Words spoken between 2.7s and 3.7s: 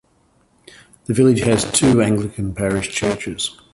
churches.